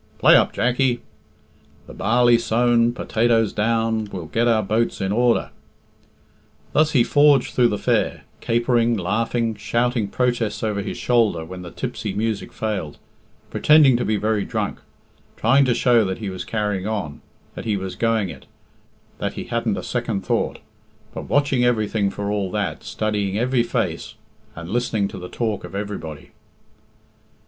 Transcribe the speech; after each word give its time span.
"Play 0.17 0.35
up, 0.35 0.51
Jackie." 0.51 0.99
"The 1.85 1.93
barley 1.93 2.39
sown, 2.39 2.91
Potatoes 2.91 3.53
down, 3.53 4.09
We'll 4.11 4.25
get 4.25 4.47
our 4.47 4.63
boats 4.63 4.99
in 4.99 5.11
order." 5.11 5.51
Thus 6.73 6.93
he 6.93 7.03
forged 7.03 7.53
through 7.53 7.67
the 7.67 7.77
fair, 7.77 8.23
capering, 8.39 8.97
laughing, 8.97 9.53
shouting 9.53 10.07
protests 10.07 10.63
over 10.63 10.81
his 10.81 10.97
shoulder 10.97 11.45
when 11.45 11.61
the 11.61 11.69
tipsy 11.69 12.15
music 12.15 12.51
failed, 12.51 12.97
pretending 13.51 13.95
to 13.97 14.03
be 14.03 14.15
very 14.17 14.43
drunk, 14.43 14.79
trying 15.37 15.65
to 15.65 15.75
show 15.75 16.03
that 16.05 16.17
he 16.17 16.31
was 16.31 16.45
carrying 16.45 16.87
on, 16.87 17.21
that 17.53 17.65
he 17.65 17.77
was 17.77 17.93
going 17.93 18.29
it, 18.29 18.47
that 19.19 19.33
he 19.33 19.43
hadn't 19.43 19.77
a 19.77 19.83
second 19.83 20.25
thought, 20.25 20.57
but 21.13 21.29
watching 21.29 21.63
everything 21.63 22.09
for 22.09 22.31
all 22.31 22.49
that, 22.49 22.83
studying 22.83 23.37
every 23.37 23.61
face, 23.61 24.15
and 24.55 24.67
listening 24.67 25.07
to 25.07 25.19
the 25.19 25.29
talk 25.29 25.63
of 25.63 25.75
everybody. 25.75 26.31